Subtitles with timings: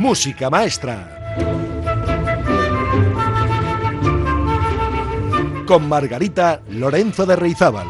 [0.00, 1.36] Música Maestra.
[5.66, 7.86] Con Margarita Lorenzo de Reizábal.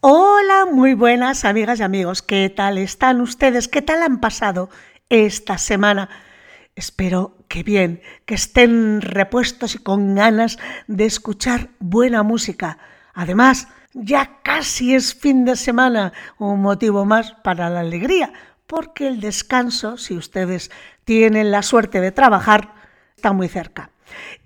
[0.00, 2.22] Hola, muy buenas amigas y amigos.
[2.22, 3.68] ¿Qué tal están ustedes?
[3.68, 4.70] ¿Qué tal han pasado
[5.08, 6.08] esta semana?
[6.80, 12.78] Espero que bien, que estén repuestos y con ganas de escuchar buena música.
[13.12, 18.32] Además, ya casi es fin de semana, un motivo más para la alegría,
[18.66, 20.70] porque el descanso, si ustedes
[21.04, 22.72] tienen la suerte de trabajar,
[23.14, 23.90] está muy cerca.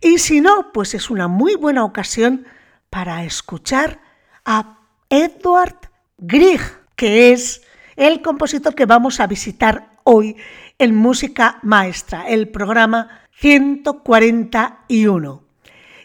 [0.01, 2.49] Y si no, pues es una muy buena ocasión
[2.91, 4.01] para escuchar
[4.45, 5.89] a Edward
[6.19, 6.63] Grieg,
[6.97, 7.63] que es
[7.95, 10.37] el compositor que vamos a visitar hoy
[10.79, 15.45] en Música Maestra, el programa 141.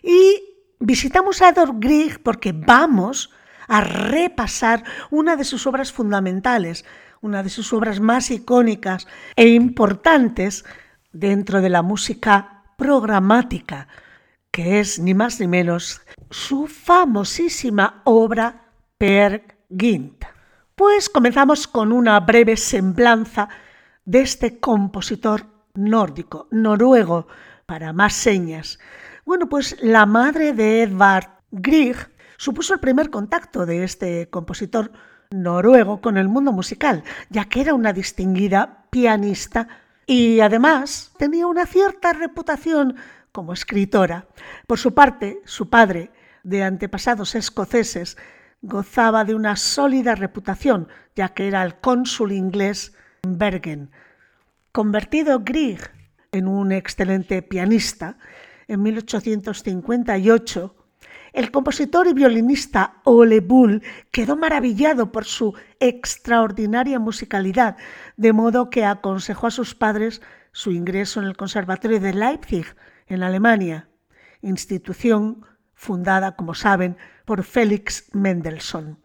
[0.04, 0.44] Y
[0.80, 3.32] visitamos a Edward Grieg porque vamos
[3.68, 6.86] a repasar una de sus obras fundamentales,
[7.22, 10.66] una de sus obras más icónicas e importantes
[11.12, 13.88] dentro de la música programática,
[14.52, 20.24] que es ni más ni menos su famosísima obra Per Gint.
[20.76, 23.50] Pues comenzamos con una breve semblanza
[24.10, 27.28] de este compositor nórdico, noruego,
[27.68, 28.80] para más señas.
[29.24, 31.96] Bueno, pues la madre de Edvard Grieg
[32.36, 34.92] supuso el primer contacto de este compositor
[35.30, 39.68] noruego con el mundo musical, ya que era una distinguida pianista
[40.08, 42.96] y además tenía una cierta reputación
[43.32, 44.26] como escritora.
[44.66, 46.10] Por su parte, su padre,
[46.42, 48.18] de antepasados escoceses,
[48.64, 53.92] gozaba de una sólida reputación, ya que era el cónsul inglés Bergen.
[54.72, 55.92] Convertido Grieg
[56.32, 58.18] en un excelente pianista,
[58.68, 60.76] en 1858,
[61.34, 67.78] el compositor y violinista Ole Bull quedó maravillado por su extraordinaria musicalidad,
[68.18, 70.22] de modo que aconsejó a sus padres
[70.52, 72.66] su ingreso en el Conservatorio de Leipzig,
[73.08, 73.90] en Alemania,
[74.42, 78.98] institución fundada, como saben, por Félix Mendelssohn.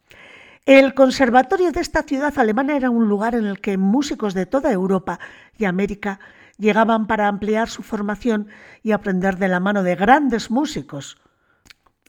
[0.67, 4.73] El conservatorio de esta ciudad alemana era un lugar en el que músicos de toda
[4.73, 5.21] Europa
[5.59, 6.21] y América
[6.57, 8.49] llegaban para ampliar su formación
[8.83, 11.19] y aprender de la mano de grandes músicos.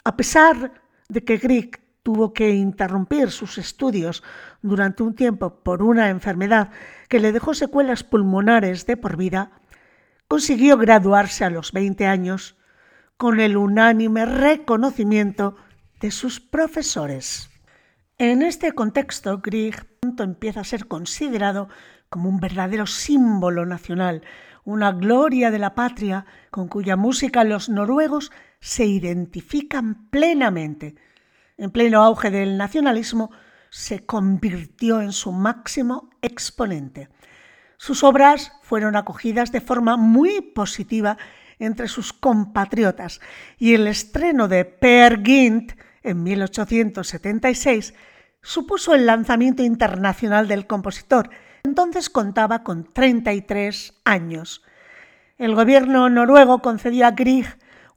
[0.05, 0.71] A pesar
[1.09, 4.23] de que Grieg tuvo que interrumpir sus estudios
[4.61, 6.69] durante un tiempo por una enfermedad
[7.09, 9.51] que le dejó secuelas pulmonares de por vida,
[10.29, 12.55] consiguió graduarse a los 20 años
[13.17, 15.57] con el unánime reconocimiento
[15.99, 17.49] de sus profesores.
[18.17, 19.85] En este contexto, Grieg
[20.19, 21.67] empieza a ser considerado
[22.07, 24.21] como un verdadero símbolo nacional,
[24.63, 28.31] una gloria de la patria con cuya música los noruegos
[28.61, 30.95] se identifican plenamente.
[31.57, 33.31] En pleno auge del nacionalismo,
[33.69, 37.09] se convirtió en su máximo exponente.
[37.75, 41.17] Sus obras fueron acogidas de forma muy positiva
[41.59, 43.19] entre sus compatriotas
[43.57, 45.73] y el estreno de Per Gynt
[46.05, 47.93] en 1876
[48.41, 51.29] supuso el lanzamiento internacional del compositor.
[51.63, 54.63] Entonces contaba con 33 años.
[55.37, 57.47] El gobierno noruego concedió a Grieg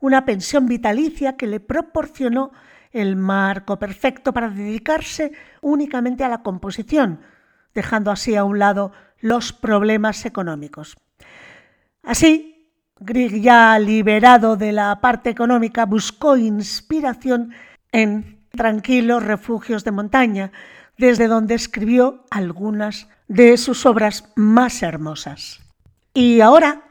[0.01, 2.51] una pensión vitalicia que le proporcionó
[2.93, 7.21] el marco perfecto para dedicarse únicamente a la composición,
[7.75, 10.97] dejando así a un lado los problemas económicos.
[12.03, 17.53] Así, Grieg, ya liberado de la parte económica, buscó inspiración
[17.93, 20.53] en tranquilos refugios de montaña,
[20.97, 25.61] desde donde escribió algunas de sus obras más hermosas.
[26.13, 26.83] Y ahora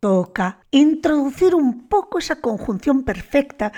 [0.00, 3.72] toca introducir un poco esa conjunción perfecta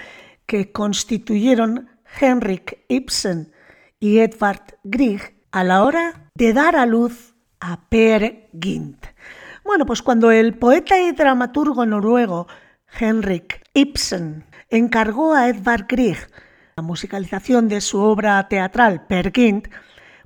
[0.46, 3.52] que constituyeron Henrik Ibsen
[4.00, 9.06] y Edvard Grieg a la hora de dar a luz a Per Gynt.
[9.65, 12.47] Bueno, pues cuando el poeta y dramaturgo noruego
[12.98, 16.18] Henrik Ibsen encargó a Edvard Grieg
[16.76, 19.32] la musicalización de su obra teatral Per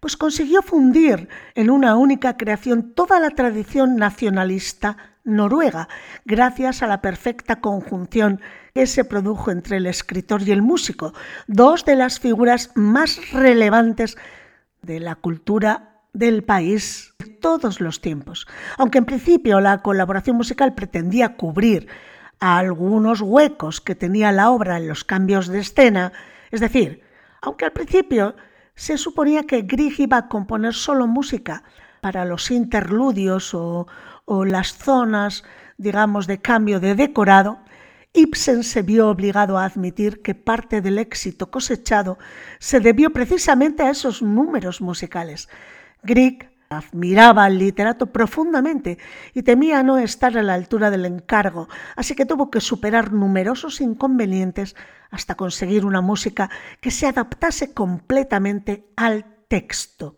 [0.01, 5.89] pues consiguió fundir en una única creación toda la tradición nacionalista noruega,
[6.25, 8.41] gracias a la perfecta conjunción
[8.73, 11.13] que se produjo entre el escritor y el músico,
[11.49, 14.17] dos de las figuras más relevantes
[14.81, 18.47] de la cultura del país de todos los tiempos.
[18.79, 21.89] Aunque en principio la colaboración musical pretendía cubrir
[22.41, 26.13] algunos huecos que tenía la obra en los cambios de escena,
[26.51, 27.03] es decir,
[27.41, 28.35] aunque al principio
[28.75, 31.65] se suponía que Grieg iba a componer solo música
[32.01, 33.87] para los interludios o,
[34.27, 35.43] las zonas,
[35.79, 37.59] digamos, de cambio de decorado,
[38.13, 42.19] Ibsen se vio obligado a admitir que parte del éxito cosechado
[42.59, 45.49] se debió precisamente a esos números musicales.
[46.03, 48.99] Grieg admiraba al literato profundamente
[49.35, 53.81] y temía no estar a la altura del encargo, así que tuvo que superar numerosos
[53.81, 54.77] inconvenientes
[55.11, 56.51] hasta conseguir una música
[56.81, 60.17] que se adaptase completamente al texto.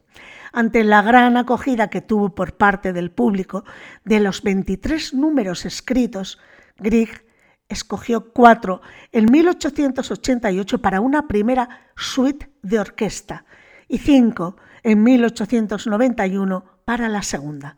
[0.53, 3.65] Ante la gran acogida que tuvo por parte del público
[4.05, 6.41] de los 23 números escritos,
[6.77, 7.25] Grieg
[7.69, 8.83] escogió cuatro
[9.13, 13.45] en 1888 para una primera suite de orquesta
[13.87, 17.77] y cinco en 1891 para la segunda.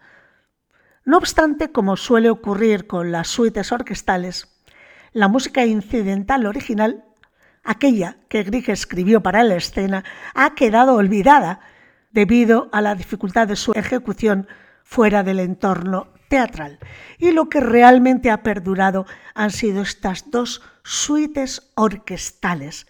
[1.04, 4.48] No obstante, como suele ocurrir con las suites orquestales,
[5.12, 7.04] la música incidental original,
[7.64, 10.04] aquella que Grieg escribió para la escena,
[10.34, 11.60] ha quedado olvidada
[12.12, 14.46] debido a la dificultad de su ejecución
[14.84, 16.78] fuera del entorno teatral.
[17.18, 22.86] Y lo que realmente ha perdurado han sido estas dos suites orquestales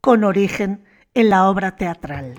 [0.00, 2.34] con origen en la obra teatral.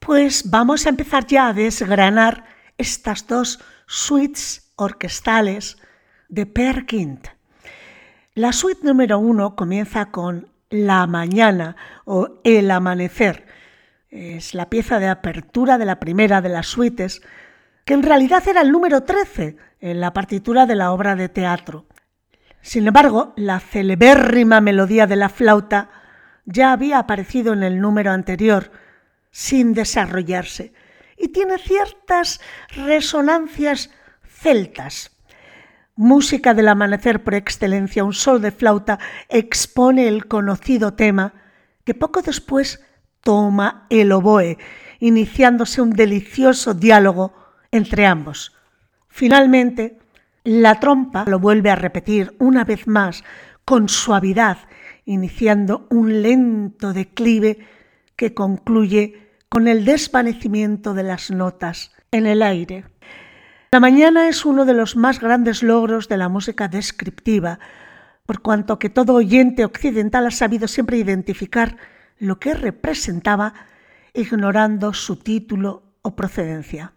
[0.00, 2.44] Pues vamos a empezar ya a desgranar
[2.78, 5.76] estas dos suites orquestales
[6.30, 6.86] de Per
[8.34, 11.76] La suite número uno comienza con La mañana
[12.06, 13.46] o El amanecer.
[14.08, 17.20] Es la pieza de apertura de la primera de las suites,
[17.84, 21.84] que en realidad era el número 13 en la partitura de la obra de teatro.
[22.62, 25.90] Sin embargo, la celebérrima melodía de la flauta
[26.46, 28.72] ya había aparecido en el número anterior,
[29.30, 30.72] sin desarrollarse,
[31.16, 32.40] y tiene ciertas
[32.74, 33.90] resonancias
[34.24, 35.16] celtas.
[35.96, 38.98] Música del amanecer por excelencia, un sol de flauta
[39.28, 41.34] expone el conocido tema
[41.84, 42.82] que poco después
[43.20, 44.56] toma el oboe,
[44.98, 47.34] iniciándose un delicioso diálogo
[47.70, 48.56] entre ambos.
[49.08, 49.98] Finalmente,
[50.44, 53.24] la trompa lo vuelve a repetir una vez más
[53.66, 54.56] con suavidad,
[55.04, 57.58] iniciando un lento declive
[58.20, 62.84] que concluye con el desvanecimiento de las notas en el aire.
[63.72, 67.60] La mañana es uno de los más grandes logros de la música descriptiva,
[68.26, 71.78] por cuanto que todo oyente occidental ha sabido siempre identificar
[72.18, 73.54] lo que representaba
[74.12, 76.92] ignorando su título o procedencia.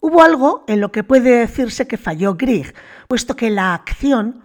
[0.00, 2.74] Hubo algo en lo que puede decirse que falló Grieg,
[3.06, 4.42] puesto que la acción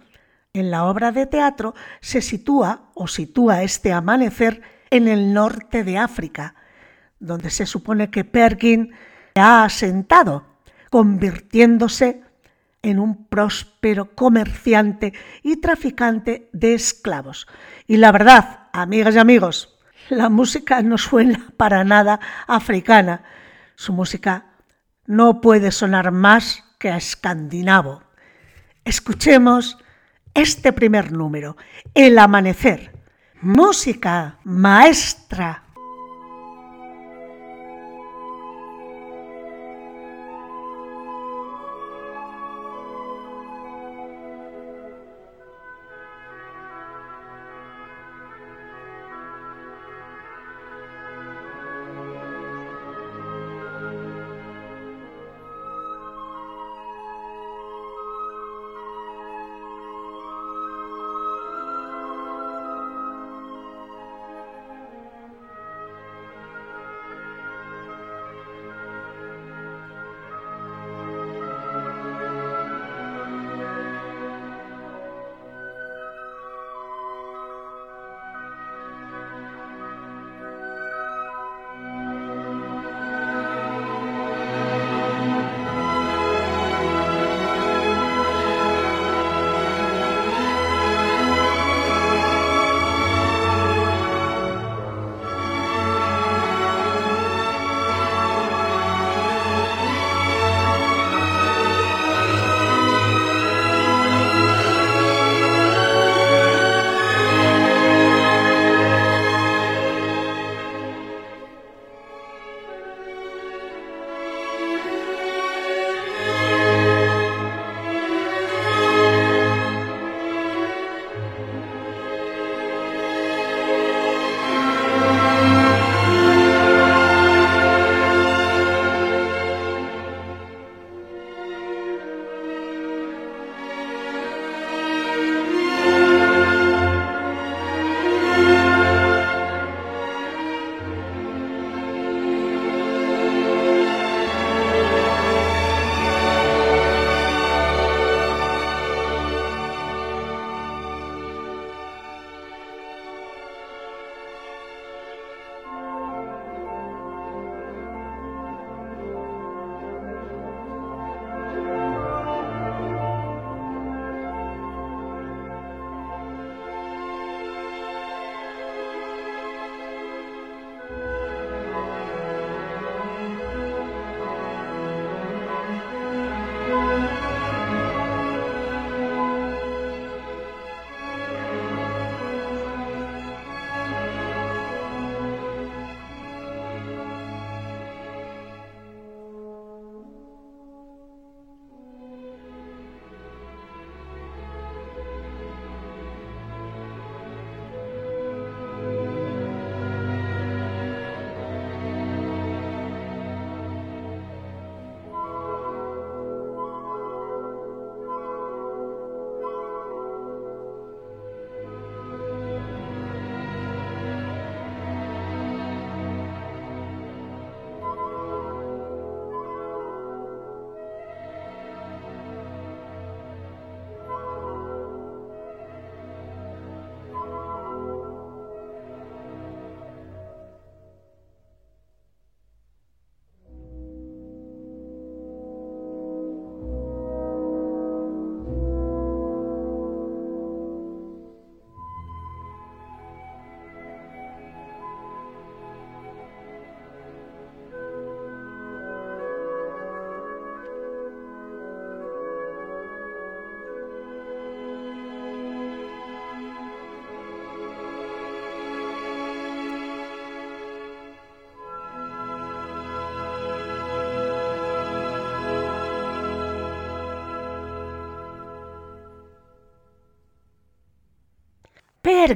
[0.53, 5.97] en la obra de teatro se sitúa o sitúa este amanecer en el norte de
[5.97, 6.53] África,
[7.19, 8.93] donde se supone que Perkin
[9.35, 10.45] ha asentado,
[10.91, 12.21] convirtiéndose
[12.83, 17.47] en un próspero comerciante y traficante de esclavos.
[17.87, 19.77] Y la verdad, amigas y amigos,
[20.09, 23.23] la música no suena para nada africana.
[23.75, 24.45] Su música
[25.05, 28.03] no puede sonar más que a escandinavo.
[28.83, 29.77] Escuchemos
[30.33, 31.55] este primer número,
[31.93, 33.00] El Amanecer,
[33.41, 35.63] música maestra.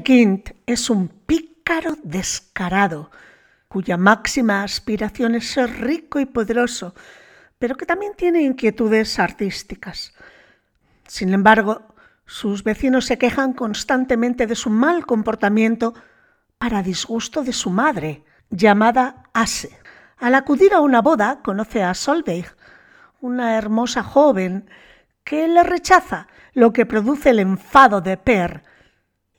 [0.03, 3.11] Gynt es un pícaro descarado,
[3.67, 6.95] cuya máxima aspiración es ser rico y poderoso,
[7.59, 10.13] pero que también tiene inquietudes artísticas.
[11.07, 15.93] Sin embargo, sus vecinos se quejan constantemente de su mal comportamiento
[16.57, 19.77] para disgusto de su madre, llamada Ase.
[20.17, 22.45] Al acudir a una boda, conoce a Solveig,
[23.21, 24.69] una hermosa joven
[25.23, 28.63] que le rechaza, lo que produce el enfado de Per,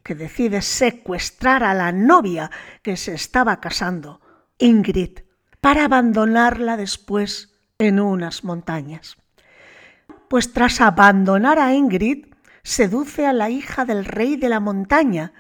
[0.06, 4.20] que decide secuestrar a la novia que se estaba casando,
[4.56, 5.18] Ingrid,
[5.60, 9.16] para abandonarla después en unas montañas.
[10.28, 12.26] Pues tras abandonar a Ingrid,
[12.62, 15.32] seduce a la hija del rey de la montaña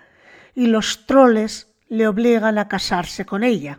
[0.52, 3.78] y los troles le obligan a casarse con ella.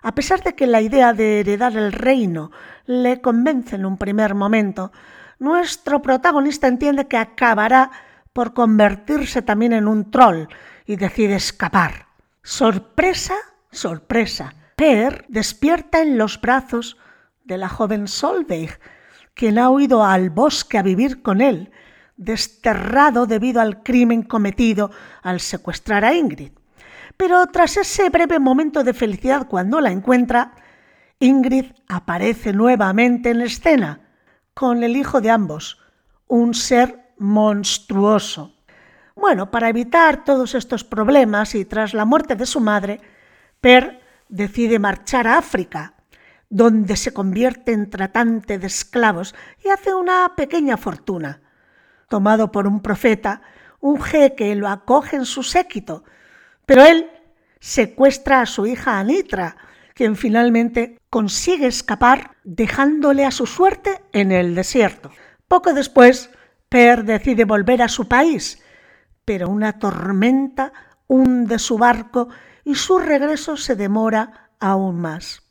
[0.00, 2.50] A pesar de que la idea de heredar el reino
[2.86, 4.90] le convence en un primer momento,
[5.38, 7.90] nuestro protagonista entiende que acabará
[8.32, 10.46] por convertirse también en un troll
[10.86, 12.06] y decide escapar.
[12.42, 13.34] Sorpresa,
[13.70, 14.54] sorpresa.
[14.76, 16.96] Per despierta en los brazos
[17.44, 18.78] de la joven Solveig,
[19.34, 21.70] quien ha huido al bosque a vivir con él,
[22.16, 24.90] desterrado debido al crimen cometido
[25.22, 26.52] al secuestrar a Ingrid.
[27.16, 30.52] Pero tras ese breve momento de felicidad cuando la encuentra,
[31.18, 34.00] Ingrid aparece nuevamente en escena,
[34.54, 35.78] con el hijo de ambos,
[36.26, 38.54] un ser monstruoso.
[39.14, 43.00] Bueno, para evitar todos estos problemas y tras la muerte de su madre,
[43.60, 45.94] Per decide marchar a África,
[46.50, 51.40] donde se convierte en tratante de esclavos y hace una pequeña fortuna.
[52.08, 53.42] Tomado por un profeta,
[53.80, 56.04] un jeque lo acoge en su séquito,
[56.66, 57.08] pero él
[57.60, 59.56] secuestra a su hija Anitra,
[59.94, 65.10] quien finalmente consigue escapar dejándole a su suerte en el desierto.
[65.46, 66.30] Poco después,
[66.72, 68.58] Per decide volver a su país,
[69.26, 70.72] pero una tormenta
[71.06, 72.30] hunde su barco
[72.64, 75.42] y su regreso se demora aún más.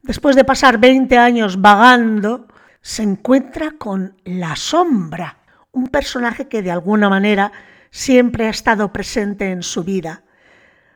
[0.00, 2.48] Después de pasar 20 años vagando,
[2.80, 5.40] se encuentra con la sombra,
[5.70, 7.52] un personaje que de alguna manera
[7.90, 10.22] siempre ha estado presente en su vida.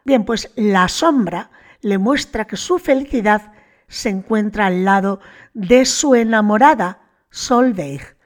[0.06, 1.50] Bien, pues la sombra
[1.82, 3.52] le muestra que su felicidad
[3.86, 5.20] se encuentra al lado
[5.52, 8.16] de su enamorada, Solveig,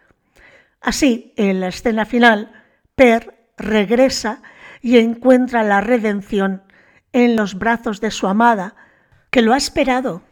[0.81, 2.53] Así, en la escena final,
[2.95, 4.43] Per regresa
[4.81, 6.63] y encuentra la redención
[7.13, 8.77] en los brazos de su amada,
[9.31, 10.23] que lo ha esperado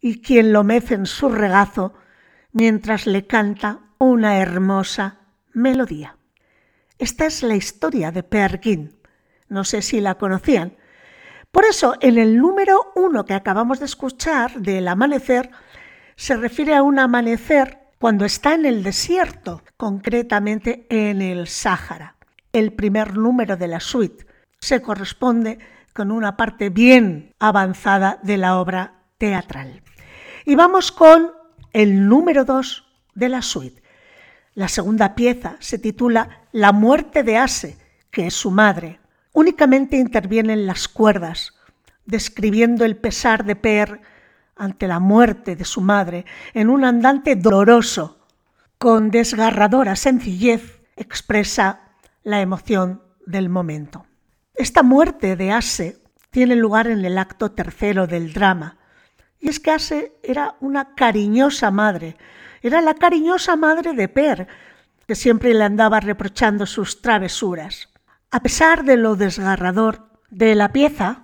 [0.00, 1.94] y quien lo mece en su regazo
[2.52, 5.20] mientras le canta una hermosa
[5.52, 6.16] melodía.
[6.98, 8.98] Esta es la historia de Per Gin.
[9.48, 10.76] No sé si la conocían.
[11.50, 15.50] Por eso, en el número uno que acabamos de escuchar del amanecer,
[16.16, 22.16] se refiere a un amanecer cuando está en el desierto, concretamente en el Sáhara.
[22.52, 24.26] El primer número de la suite
[24.58, 25.60] se corresponde
[25.94, 29.84] con una parte bien avanzada de la obra teatral.
[30.44, 31.30] Y vamos con
[31.72, 33.80] el número dos de la suite.
[34.54, 37.78] La segunda pieza se titula La muerte de Ase,
[38.10, 38.98] que es su madre.
[39.32, 41.52] Únicamente intervienen las cuerdas,
[42.04, 44.00] describiendo el pesar de Per
[44.56, 48.18] ante la muerte de su madre en un andante doloroso,
[48.78, 51.80] con desgarradora sencillez expresa
[52.22, 54.06] la emoción del momento.
[54.54, 55.98] Esta muerte de Ase
[56.30, 58.78] tiene lugar en el acto tercero del drama,
[59.40, 62.16] y es que Ase era una cariñosa madre,
[62.62, 64.46] era la cariñosa madre de Per,
[65.06, 67.88] que siempre le andaba reprochando sus travesuras.
[68.30, 71.22] A pesar de lo desgarrador de la pieza,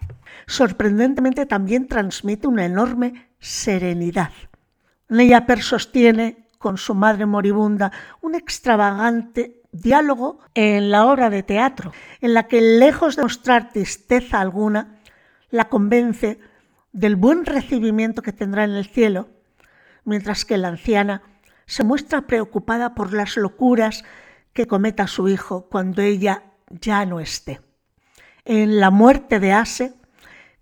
[0.48, 4.32] sorprendentemente también transmite una enorme serenidad.
[5.10, 11.92] Ella Per sostiene con su madre moribunda un extravagante diálogo en la obra de teatro,
[12.22, 14.98] en la que lejos de mostrar tristeza alguna,
[15.50, 16.40] la convence
[16.92, 19.28] del buen recibimiento que tendrá en el cielo,
[20.04, 21.22] mientras que la anciana
[21.66, 24.02] se muestra preocupada por las locuras
[24.54, 27.60] que cometa su hijo cuando ella ya no esté.
[28.46, 29.97] En la muerte de Ase,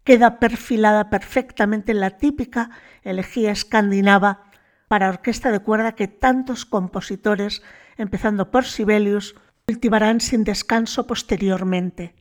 [0.06, 2.70] queda perfilada perfectamente en la típica
[3.02, 4.44] elegía escandinava
[4.88, 7.60] para orquesta de cuerda que tantos compositores,
[7.98, 9.34] empezando por Sibelius,
[9.66, 12.14] cultivarán sin descanso posteriormente.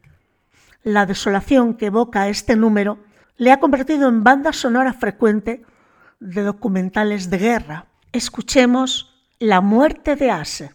[0.83, 2.97] La desolación que evoca este número
[3.37, 5.63] le ha convertido en banda sonora frecuente
[6.19, 7.85] de documentales de guerra.
[8.11, 10.71] Escuchemos La muerte de Ase.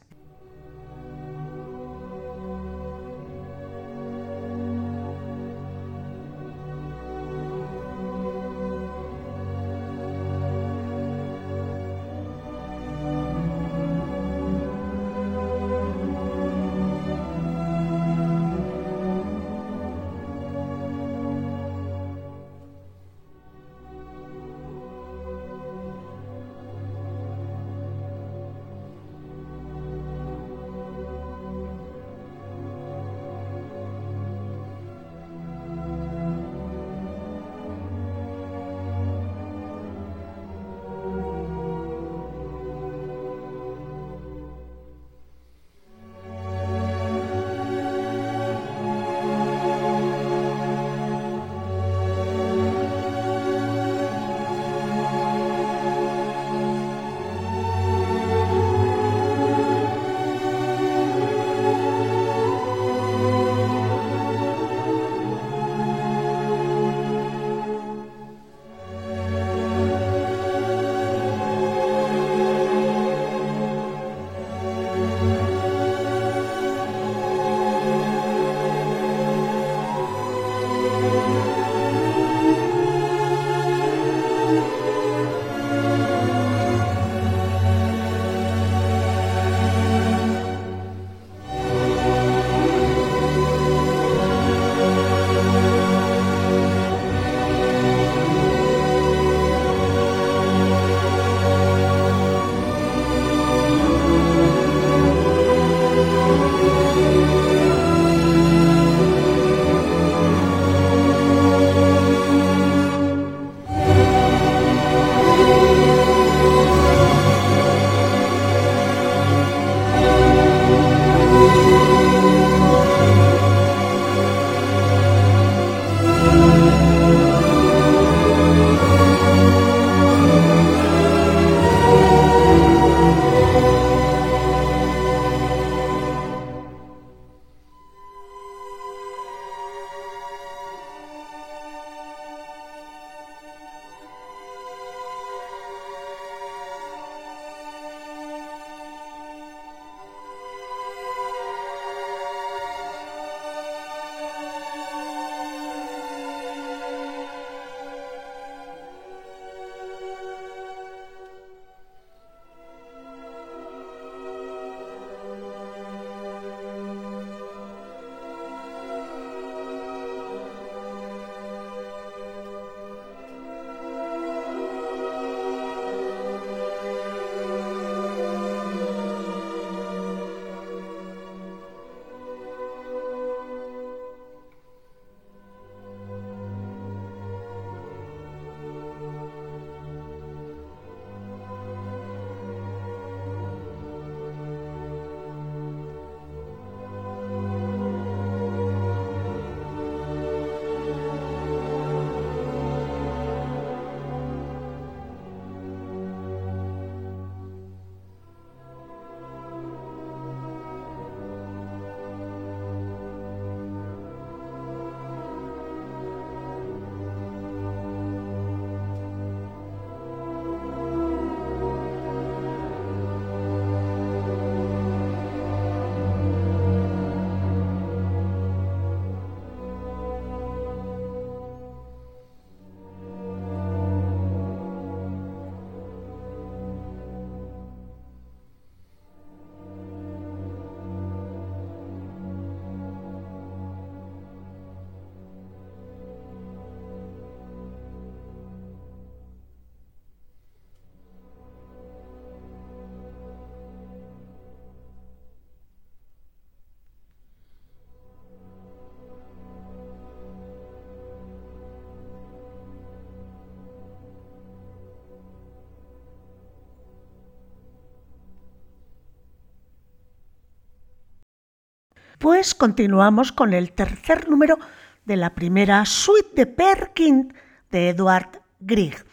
[272.21, 274.59] Pues continuamos con el tercer número
[275.07, 277.33] de la primera suite de Perkin
[277.71, 279.07] de Edward Grieg.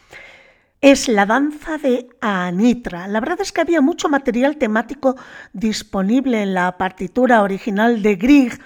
[0.82, 3.08] Es la danza de Anitra.
[3.08, 5.16] La verdad es que había mucho material temático
[5.54, 8.60] disponible en la partitura original de Grieg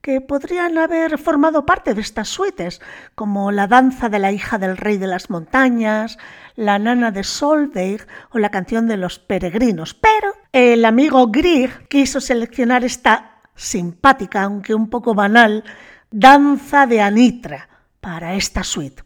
[0.00, 2.80] que podrían haber formado parte de estas suites,
[3.14, 6.18] como la danza de la hija del rey de las montañas,
[6.56, 9.94] la nana de Solveig o la canción de los peregrinos.
[9.94, 15.64] Pero el amigo Grieg quiso seleccionar esta simpática, aunque un poco banal,
[16.10, 17.68] danza de Anitra
[18.00, 19.02] para esta suite.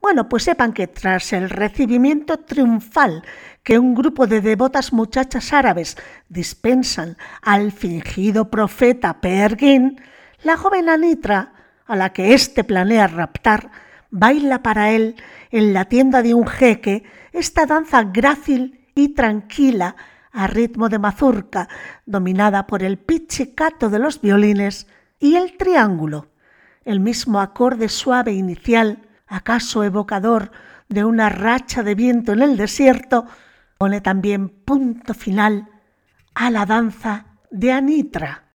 [0.00, 3.22] Bueno, pues sepan que tras el recibimiento triunfal
[3.62, 5.96] que un grupo de devotas muchachas árabes
[6.28, 10.00] dispensan al fingido profeta Pergin,
[10.42, 11.52] la joven Anitra,
[11.86, 13.70] a la que éste planea raptar,
[14.10, 15.14] baila para él
[15.52, 19.94] en la tienda de un jeque esta danza grácil y tranquila
[20.32, 21.68] a ritmo de mazurca,
[22.06, 24.86] dominada por el pichicato de los violines
[25.20, 26.28] y el triángulo,
[26.84, 30.50] el mismo acorde suave inicial, acaso evocador
[30.88, 33.26] de una racha de viento en el desierto,
[33.78, 35.68] pone también punto final
[36.34, 38.51] a la danza de Anitra.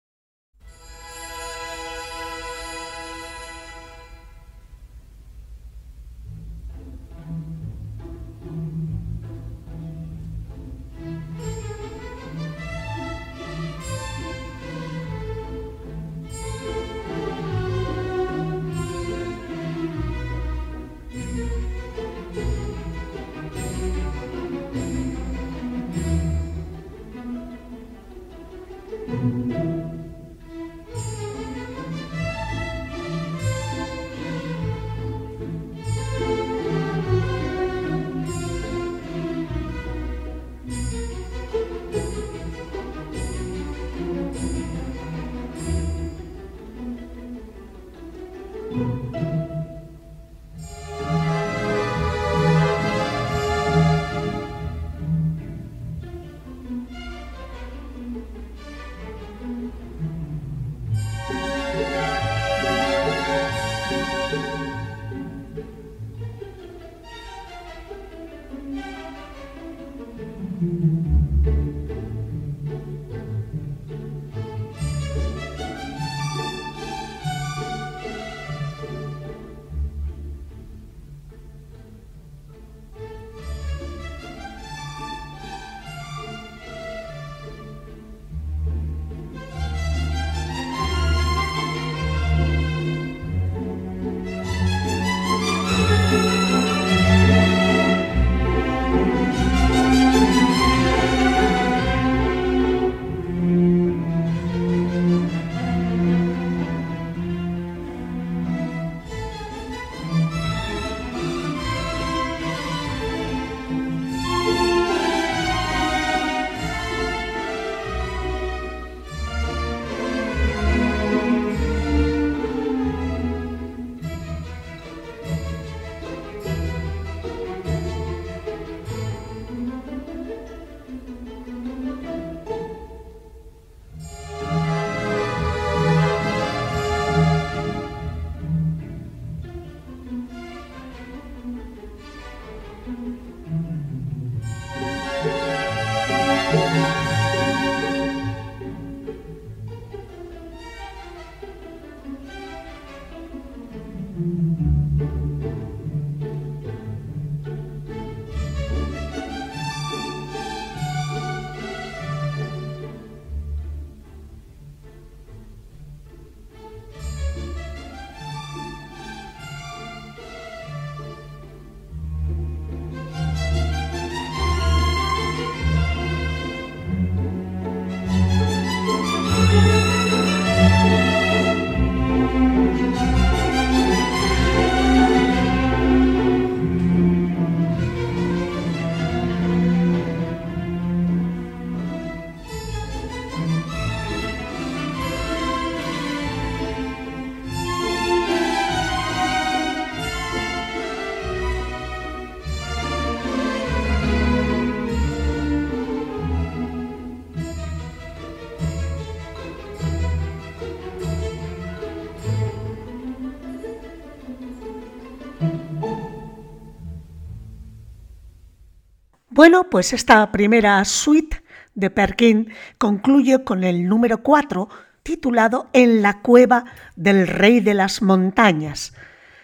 [219.44, 221.42] Bueno, pues esta primera suite
[221.74, 224.70] de Perkin concluye con el número 4
[225.02, 226.64] titulado En la cueva
[226.96, 228.94] del rey de las montañas.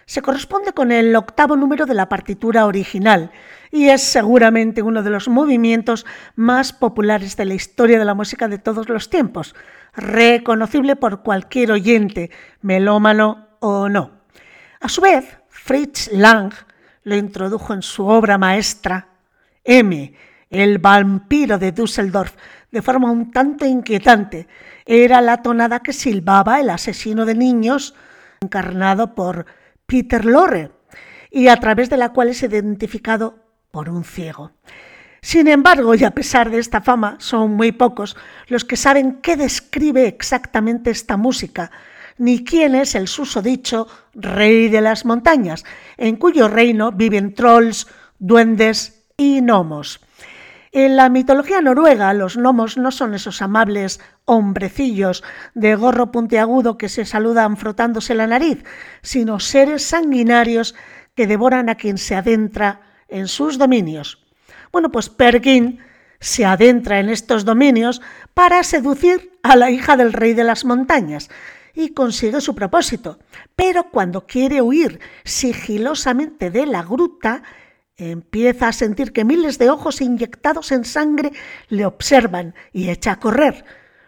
[0.06, 3.30] Se corresponde con el octavo número de la partitura original
[3.70, 8.48] y es seguramente uno de los movimientos más populares de la historia de la música
[8.48, 9.54] de todos los tiempos,
[9.94, 12.30] reconocible por cualquier oyente,
[12.62, 14.12] melómano o no.
[14.80, 16.54] A su vez, Fritz Lang
[17.02, 19.10] lo introdujo en su obra maestra
[19.64, 20.14] M,
[20.51, 22.35] el vampiro de Düsseldorf,
[22.70, 24.49] de forma un tanto inquietante.
[24.85, 27.94] Era la tonada que silbaba el asesino de niños,
[28.40, 29.46] encarnado por
[29.87, 30.73] Peter Lorre,
[31.31, 33.38] y a través de la cual es identificado
[33.70, 34.53] por un ciego.
[35.23, 38.16] Sin embargo, y a pesar de esta fama, son muy pocos
[38.49, 41.70] los que saben qué describe exactamente esta música,
[42.16, 45.64] ni quién es el susodicho rey de las montañas,
[45.96, 47.87] en cuyo reino viven trolls,
[48.18, 50.00] duendes y gnomos.
[50.72, 55.22] En la mitología noruega, los gnomos no son esos amables hombrecillos
[55.54, 58.64] de gorro puntiagudo que se saludan frotándose la nariz,
[59.02, 60.74] sino seres sanguinarios
[61.14, 64.24] que devoran a quien se adentra en sus dominios.
[64.72, 65.80] Bueno, pues Perkin
[66.18, 68.00] se adentra en estos dominios
[68.33, 71.28] para seducir a la hija del rey de las montañas
[71.74, 73.18] y consigue su propósito.
[73.54, 77.42] Pero cuando quiere huir sigilosamente de la gruta,
[78.00, 81.32] empieza a sentir que miles de ojos inyectados en sangre
[81.68, 83.64] le observan y echa a correr.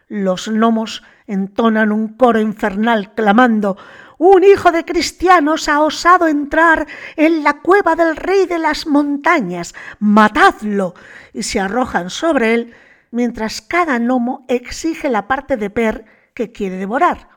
[0.09, 3.77] Los gnomos entonan un coro infernal clamando
[4.25, 9.75] un hijo de cristianos ha osado entrar en la cueva del rey de las montañas.
[9.99, 10.95] Matadlo.
[11.33, 12.75] Y se arrojan sobre él,
[13.11, 17.31] mientras cada gnomo exige la parte de Per que quiere devorar.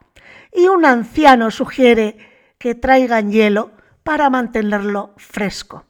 [0.53, 2.19] Y un anciano sugiere
[2.59, 3.71] que traigan hielo
[4.03, 5.85] para mantenerlo fresco.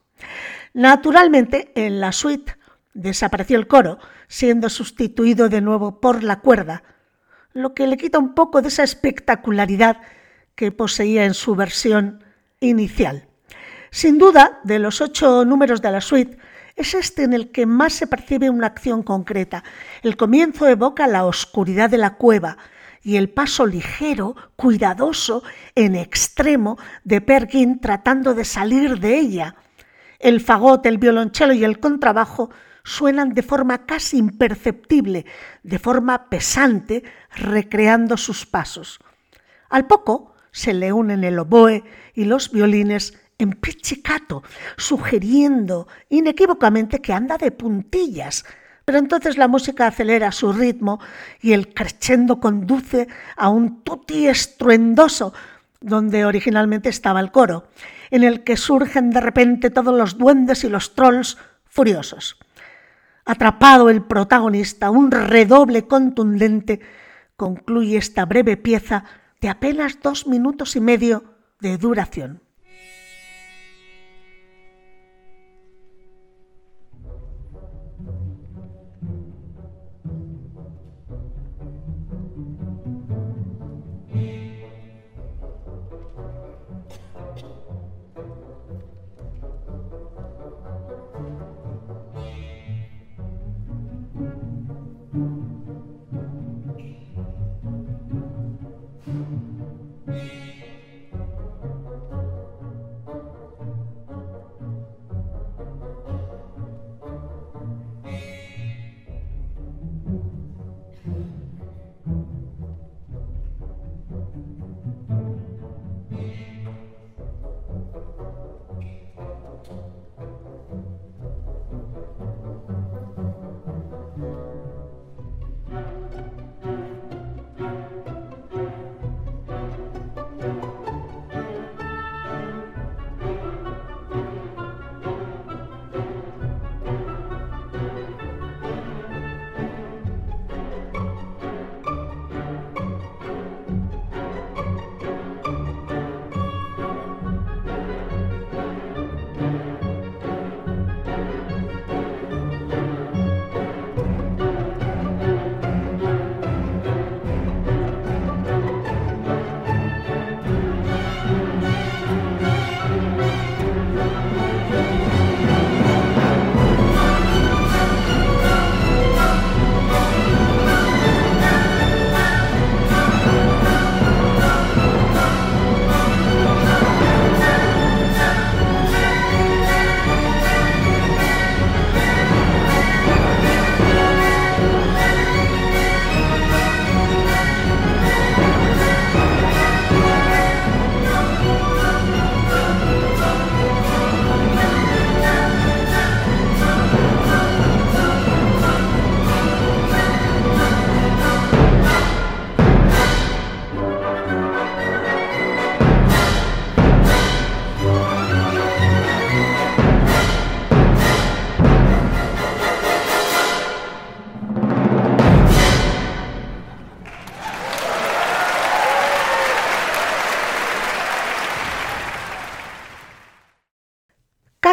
[0.76, 2.58] Naturalmente, en la suite
[2.94, 6.84] desapareció el coro, siendo sustituido de nuevo por la cuerda,
[7.54, 10.02] lo que le quita un poco de esa espectacularidad
[10.54, 12.26] que poseía en su versión
[12.60, 13.26] inicial.
[13.90, 16.38] Sin duda, de los ocho números de la suite,
[16.76, 19.64] es este en el que más se percibe una acción concreta.
[20.04, 22.58] El comienzo evoca la oscuridad de la cueva
[23.02, 25.42] y el paso ligero, cuidadoso,
[25.74, 29.56] en extremo de Perkin tratando de salir de ella.
[30.26, 32.50] El fagot, el violonchelo y el contrabajo
[32.84, 35.24] suenan de forma casi imperceptible,
[35.62, 37.04] de forma pesante,
[37.36, 38.98] recreando sus pasos.
[39.70, 41.84] Al poco, se le unen el oboe
[42.16, 44.42] y los violines en pizzicato,
[44.78, 48.46] sugiriendo inequívocamente que anda de puntillas.
[48.84, 51.00] Pero entonces la música acelera su ritmo
[51.40, 53.08] y el crescendo conduce
[53.38, 55.36] a un tutti estruendoso
[55.86, 57.68] donde originalmente estaba el coro,
[58.10, 62.38] en el que surgen de repente todos los duendes y los trolls furiosos.
[63.24, 66.80] Atrapado el protagonista, un redoble contundente
[67.36, 69.04] concluye esta breve pieza
[69.42, 71.24] de apenas dos minutos y medio
[71.60, 72.42] de duración.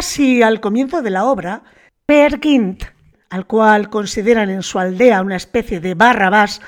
[0.03, 1.63] Casi al comienzo de la obra,
[2.05, 2.83] Per Gint,
[3.29, 6.59] al cual consideran en su aldea una especie de barrabás,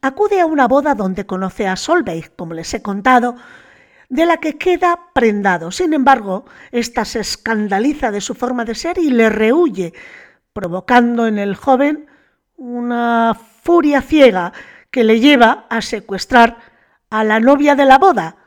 [0.00, 3.36] acude a una boda donde conoce a Solveig, como les he contado,
[4.08, 5.70] de la que queda prendado.
[5.70, 9.92] Sin embargo, ésta se escandaliza de su forma de ser y le rehuye,
[10.52, 12.06] provocando en el joven
[12.56, 14.52] una furia ciega
[14.90, 16.56] que le lleva a secuestrar
[17.10, 18.38] a la novia de la boda,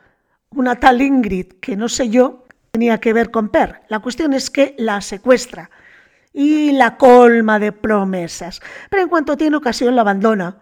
[0.50, 2.45] una tal Ingrid, que no sé yo,
[2.76, 3.80] tenía que ver con Per.
[3.88, 5.70] La cuestión es que la secuestra
[6.34, 8.60] y la colma de promesas,
[8.90, 10.58] pero en cuanto tiene ocasión la abandona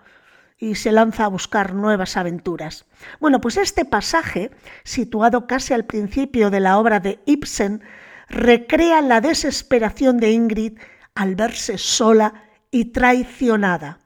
[0.56, 2.84] y se lanza a buscar nuevas aventuras.
[3.18, 4.52] Bueno, pues este pasaje,
[4.84, 7.82] situado casi al principio de la obra de Ibsen,
[8.28, 10.78] recrea la desesperación de Ingrid
[11.16, 13.98] al verse sola y traicionada.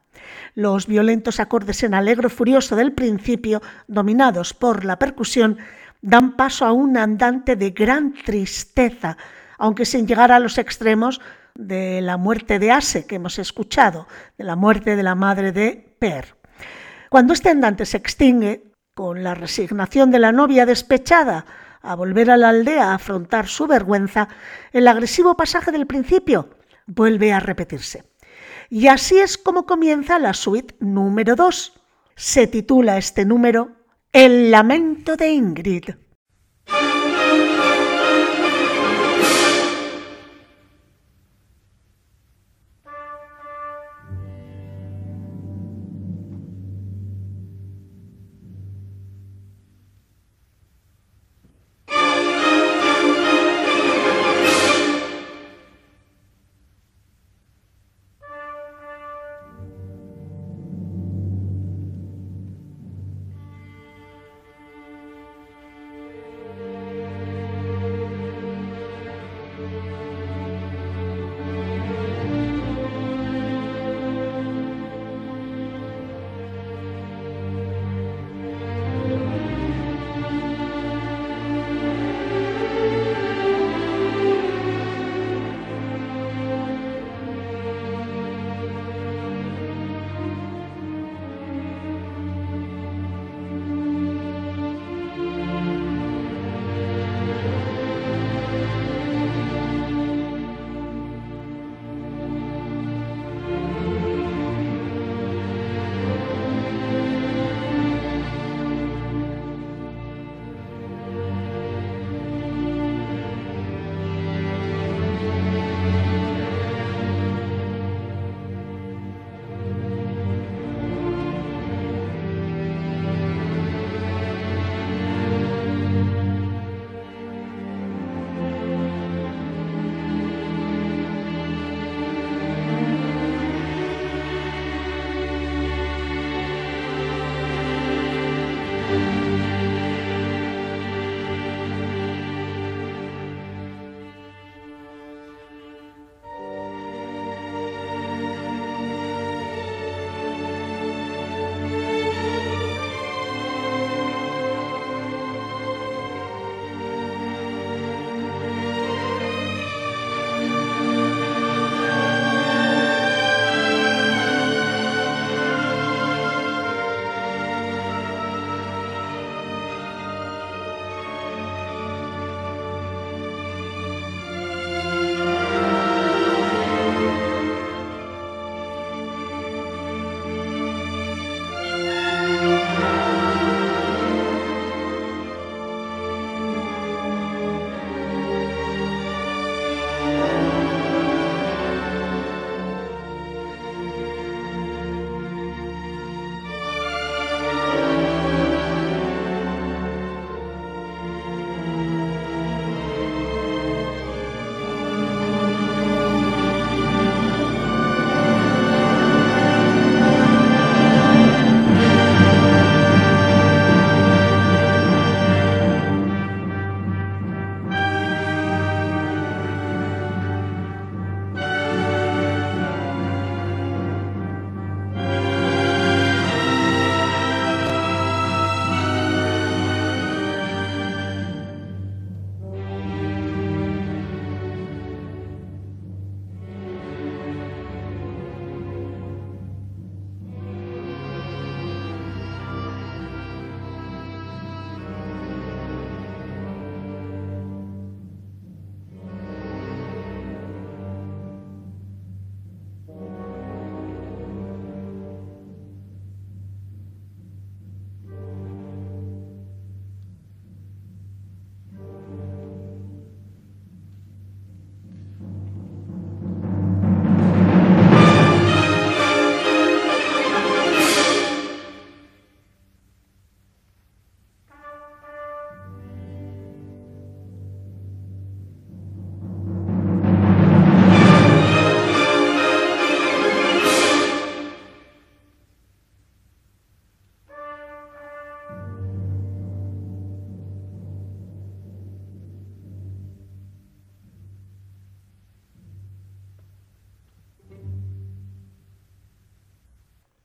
[0.55, 5.59] Los violentos acordes en alegro furioso del principio, dominados por la percusión,
[6.01, 9.17] dan paso a un andante de gran tristeza,
[9.57, 11.21] aunque sin llegar a los extremos
[11.55, 14.07] de la muerte de Ase que hemos escuchado,
[14.37, 16.35] de la muerte de la madre de Per.
[17.09, 21.45] Cuando este andante se extingue, con la resignación de la novia despechada
[21.81, 24.27] a volver a la aldea a afrontar su vergüenza,
[24.73, 26.49] el agresivo pasaje del principio
[26.85, 28.03] vuelve a repetirse.
[28.69, 31.81] Y así es como comienza la suite número 2.
[32.15, 33.78] Se titula este número
[34.11, 35.83] El lamento de Ingrid.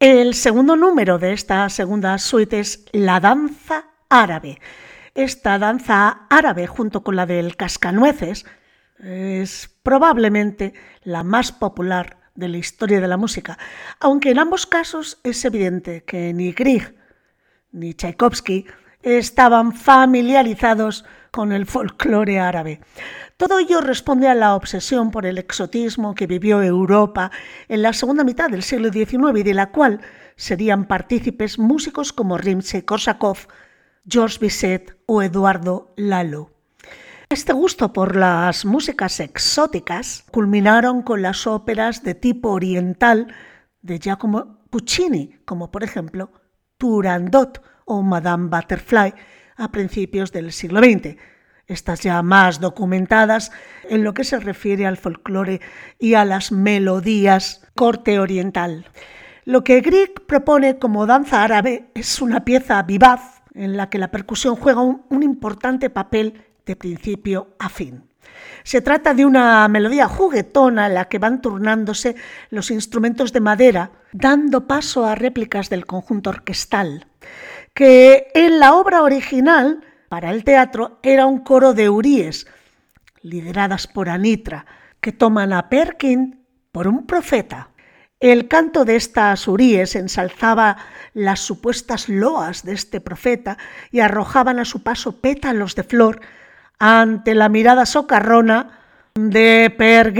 [0.07, 4.61] El segundo número de esta segunda suite es La danza árabe.
[5.15, 8.45] Esta danza árabe, junto con la del cascanueces,
[8.99, 10.75] es probablemente
[11.05, 13.57] la más popular de la historia de la música,
[13.99, 16.95] aunque en ambos casos es evidente que ni Grieg
[17.73, 18.67] ni Tchaikovsky
[19.01, 22.78] estaban familiarizados con el folclore árabe.
[23.37, 27.32] Todo ello responde a la obsesión por el exotismo que vivió Europa
[27.68, 30.01] en la segunda mitad del siglo XIX y de la cual
[30.37, 33.49] serían partícipes músicos como Rimsky-Korsakov,
[34.09, 36.53] Georges Bizet o Eduardo Lalo.
[37.28, 43.35] Este gusto por las músicas exóticas culminaron con las óperas de tipo oriental
[43.82, 46.30] de Giacomo Puccini, como por ejemplo
[46.78, 49.14] Turandot o Madame Butterfly
[49.57, 51.17] a principios del siglo XX,
[51.67, 53.51] estas ya más documentadas
[53.89, 55.61] en lo que se refiere al folclore
[55.99, 58.87] y a las melodías corte oriental.
[59.45, 64.11] Lo que Grieg propone como danza árabe es una pieza vivaz en la que la
[64.11, 68.05] percusión juega un, importante papel de principio a fin.
[68.63, 72.17] Se trata de una melodía juguetona en la que van turnándose
[72.51, 77.07] los instrumentos de madera, dando paso a réplicas del conjunto orquestal,
[77.75, 82.47] que en la obra original para el teatro era un coro de uríes,
[83.20, 84.64] lideradas por Anitra,
[85.01, 87.70] que toman a Perkin por un profeta.
[88.20, 90.77] El canto de estas uríes ensalzaba
[91.14, 93.59] las supuestas loas de este profeta
[93.91, 96.20] y arrojaban a su paso pétalos de flor
[96.79, 98.79] ante la mirada socarrona
[99.14, 100.14] de Per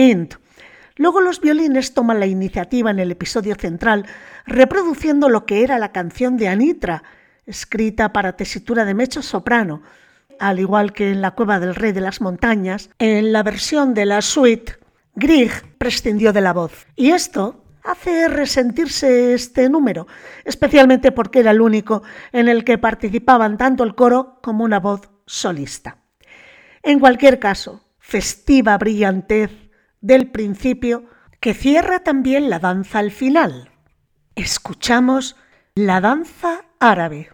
[0.96, 4.07] Luego los violines toman la iniciativa en el episodio central,
[4.44, 7.02] reproduciendo lo que era la canción de Anitra,
[7.47, 9.82] escrita para tesitura de mecho soprano,
[10.38, 14.07] al igual que en La cueva del rey de las montañas, en la versión de
[14.07, 14.78] la suite,
[15.14, 16.86] Grieg prescindió de la voz.
[16.97, 20.07] Y esto hace resentirse este número,
[20.45, 25.11] especialmente porque era el único en el que participaban tanto el coro como una voz
[25.26, 25.99] solista.
[26.82, 29.51] En cualquier caso, festiva brillantez
[30.01, 31.05] del principio
[31.40, 33.70] que cierra también la danza al final.
[34.34, 35.36] Escuchamos
[35.74, 37.34] la danza árabe.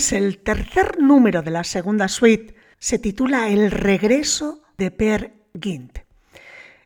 [0.00, 5.98] Pues el tercer número de la segunda suite se titula El regreso de Per Gint.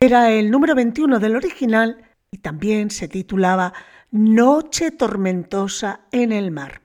[0.01, 3.71] Era el número 21 del original y también se titulaba
[4.11, 6.81] Noche tormentosa en el mar.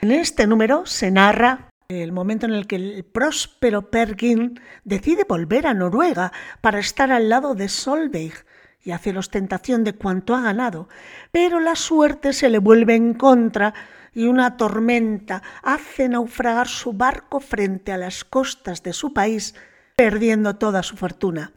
[0.00, 5.26] En este número se narra el momento en el que el próspero Per Gint decide
[5.28, 8.32] volver a Noruega para estar al lado de Solveig
[8.82, 10.88] y hacer ostentación de cuanto ha ganado,
[11.32, 13.74] pero la suerte se le vuelve en contra
[14.16, 19.54] y una tormenta hace naufragar su barco frente a las costas de su país,
[19.94, 21.52] perdiendo toda su fortuna.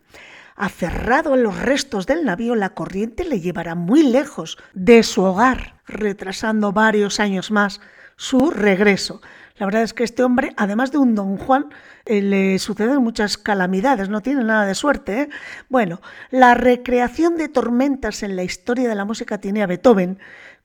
[0.57, 5.76] Aferrado a los restos del navío, la corriente le llevará muy lejos de su hogar,
[5.88, 7.80] retrasando varios años más
[8.18, 9.22] su regreso.
[9.60, 11.68] La verdad es que este hombre, además de un don Juan,
[12.05, 15.22] eh, le suceden muchas calamidades, no tiene nada de suerte.
[15.22, 15.30] ¿eh?
[15.70, 20.20] Bueno, la recreación de tormentas en la historia de la música tiene a Beethoven,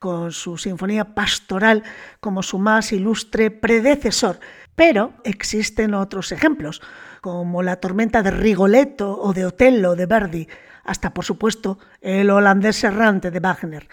[0.05, 1.83] con su sinfonía pastoral
[2.21, 4.39] como su más ilustre predecesor.
[4.77, 6.83] Pero existen otros ejemplos,
[7.23, 10.47] como la tormenta de Rigoletto o de Otello de Verdi,
[10.85, 13.89] hasta por supuesto el holandés errante de Wagner.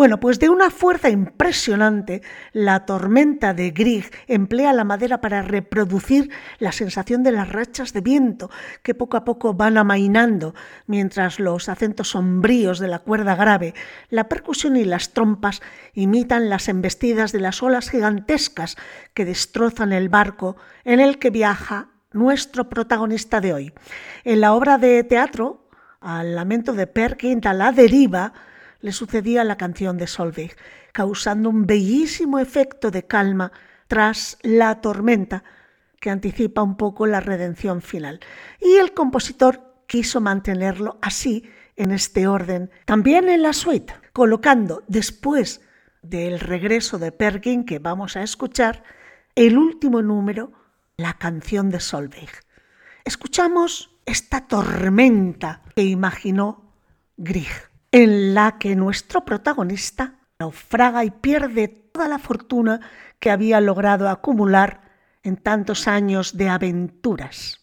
[0.00, 2.22] Bueno, pues de una fuerza impresionante,
[2.54, 8.00] la tormenta de Grieg emplea la madera para reproducir la sensación de las rachas de
[8.00, 8.48] viento
[8.82, 10.54] que poco a poco van amainando,
[10.86, 13.74] mientras los acentos sombríos de la cuerda grave,
[14.08, 15.60] la percusión y las trompas
[15.92, 18.78] imitan las embestidas de las olas gigantescas
[19.12, 23.74] que destrozan el barco en el que viaja nuestro protagonista de hoy.
[24.24, 25.68] En la obra de teatro,
[26.00, 28.32] al lamento de Per a la deriva,
[28.80, 30.56] le sucedía la canción de Solveig,
[30.92, 33.52] causando un bellísimo efecto de calma
[33.88, 35.44] tras la tormenta
[36.00, 38.20] que anticipa un poco la redención final.
[38.60, 45.62] Y el compositor quiso mantenerlo así, en este orden, también en la suite, colocando después
[46.02, 48.82] del regreso de Perkin que vamos a escuchar,
[49.34, 50.52] el último número,
[50.98, 52.30] la canción de Solveig.
[53.04, 56.74] Escuchamos esta tormenta que imaginó
[57.16, 62.80] Grieg en la que nuestro protagonista naufraga y pierde toda la fortuna
[63.18, 64.82] que había logrado acumular
[65.22, 67.60] en tantos años de aventuras.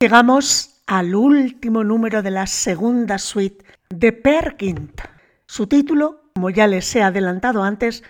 [0.00, 5.00] Llegamos al último número de la segunda suite de Perkint.
[5.44, 8.04] Su título, como ya les he adelantado antes,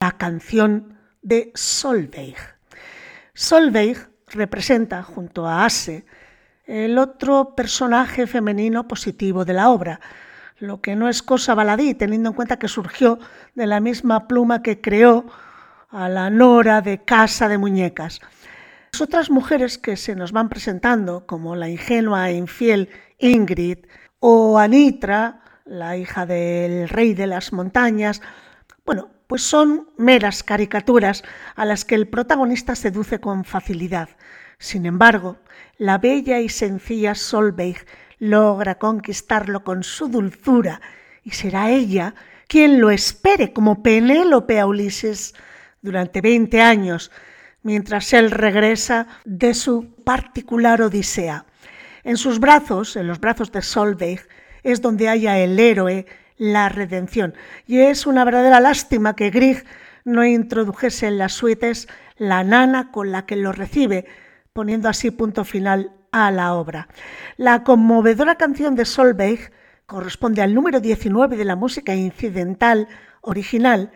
[0.00, 2.36] La canción de Solveig.
[3.34, 6.06] Solveig representa, junto a Ase,
[6.64, 10.00] el otro personaje femenino positivo de la obra,
[10.60, 13.18] lo que no es cosa baladí, teniendo en cuenta que surgió
[13.54, 15.26] de la misma pluma que creó
[15.90, 18.22] a la Nora de Casa de Muñecas.
[18.94, 23.86] Las otras mujeres que se nos van presentando, como la ingenua e infiel Ingrid
[24.20, 28.22] o Anitra, la hija del rey de las montañas,
[28.86, 31.24] bueno, pues son meras caricaturas
[31.56, 34.10] a las que el protagonista seduce con facilidad.
[34.58, 35.38] Sin embargo,
[35.76, 37.84] la bella y sencilla Solveig
[38.20, 40.80] logra conquistarlo con su dulzura
[41.24, 42.14] y será ella
[42.46, 45.34] quien lo espere como Penélope a Ulises
[45.82, 47.10] durante 20 años,
[47.64, 51.46] mientras él regresa de su particular odisea.
[52.04, 54.20] En sus brazos, en los brazos de Solveig,
[54.62, 56.06] es donde haya el héroe
[56.36, 57.34] la redención.
[57.66, 59.64] Y es una verdadera lástima que Grieg
[60.04, 64.04] no introdujese en las suites la nana con la que lo recibe,
[64.52, 66.88] poniendo así punto final a la obra.
[67.36, 69.50] La conmovedora canción de Solveig
[69.86, 72.88] corresponde al número 19 de la música incidental
[73.22, 73.90] original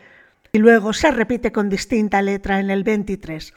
[0.52, 3.52] y luego se repite con distinta letra en el 23.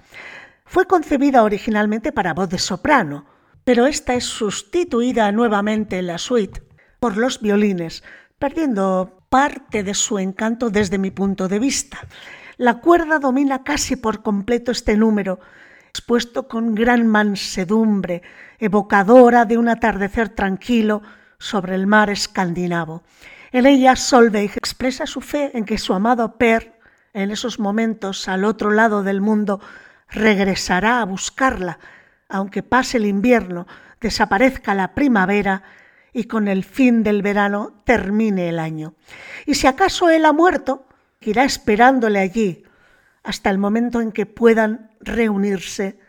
[0.65, 3.25] Fue concebida originalmente para voz de soprano,
[3.63, 6.63] pero esta es sustituida nuevamente en la suite
[6.99, 8.03] por los violines,
[8.39, 11.99] perdiendo parte de su encanto desde mi punto de vista.
[12.57, 15.39] La cuerda domina casi por completo este número,
[15.89, 18.21] expuesto con gran mansedumbre,
[18.59, 21.01] evocadora de un atardecer tranquilo
[21.37, 23.03] sobre el mar escandinavo.
[23.51, 26.79] En ella Solveig expresa su fe en que su amado Per,
[27.13, 29.59] en esos momentos al otro lado del mundo,
[30.09, 31.79] regresará a buscarla,
[32.29, 33.67] aunque pase el invierno,
[33.99, 35.63] desaparezca la primavera
[36.13, 38.95] y con el fin del verano termine el año.
[39.45, 40.85] Y si acaso él ha muerto,
[41.21, 42.63] irá esperándole allí
[43.23, 45.99] hasta el momento en que puedan reunirse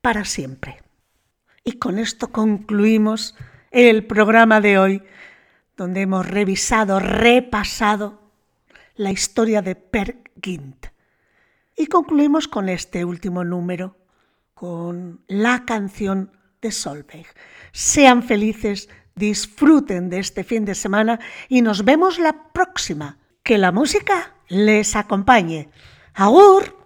[0.00, 0.82] para siempre.
[1.64, 3.34] Y con esto concluimos
[3.70, 5.02] el programa de hoy,
[5.76, 8.20] donde hemos revisado, repasado
[8.96, 10.27] la historia de Per
[11.76, 13.96] Y concluimos con este último número,
[14.54, 17.26] con la canción de Solveig.
[17.72, 23.18] Sean felices, disfruten de este fin de semana y nos vemos la próxima.
[23.42, 25.70] Que la música les acompañe.
[26.14, 26.77] ¡Agur!